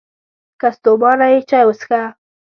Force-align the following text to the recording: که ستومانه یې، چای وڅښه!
که 0.59 0.67
ستومانه 0.75 1.27
یې، 1.33 1.39
چای 1.49 1.63
وڅښه! 1.67 2.01